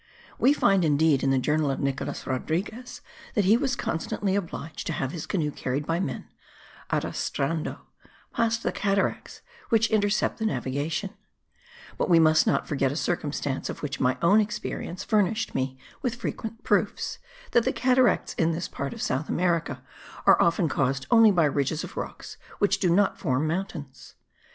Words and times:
We 0.39 0.51
find 0.51 0.83
indeed, 0.83 1.21
in 1.21 1.29
the 1.29 1.37
journal 1.37 1.69
of 1.69 1.79
Nicolas 1.79 2.25
Rodriguez, 2.25 3.01
that 3.35 3.45
he 3.45 3.55
was 3.55 3.75
constantly 3.75 4.35
obliged 4.35 4.87
to 4.87 4.93
have 4.93 5.11
his 5.11 5.27
canoe 5.27 5.51
carried 5.51 5.85
by 5.85 5.99
men 5.99 6.27
(arrastrando) 6.89 7.77
past 8.33 8.63
the 8.63 8.71
cataracts 8.71 9.41
which 9.69 9.91
intercept 9.91 10.39
the 10.39 10.45
navigation; 10.47 11.11
but 11.99 12.09
we 12.09 12.17
must 12.17 12.47
not 12.47 12.67
forget 12.67 12.91
a 12.91 12.95
circumstance 12.95 13.69
of 13.69 13.83
which 13.83 13.99
my 13.99 14.17
own 14.23 14.41
experience 14.41 15.03
furnished 15.03 15.53
me 15.53 15.77
with 16.01 16.15
frequent 16.15 16.63
proofs 16.63 17.19
that 17.51 17.63
the 17.63 17.71
cataracts 17.71 18.33
in 18.39 18.53
this 18.53 18.67
part 18.67 18.95
of 18.95 19.03
South 19.03 19.29
America 19.29 19.83
are 20.25 20.41
often 20.41 20.67
caused 20.67 21.05
only 21.11 21.29
by 21.29 21.45
ridges 21.45 21.83
of 21.83 21.95
rocks 21.95 22.37
which 22.57 22.79
do 22.79 22.89
not 22.89 23.19
form 23.19 23.45
mountains. 23.45 24.15